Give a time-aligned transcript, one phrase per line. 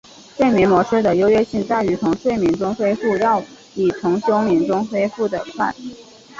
[0.35, 3.39] 睡眠模式的优越性在于从睡眠中恢复要
[3.75, 5.71] 比从休眠中恢复快得多。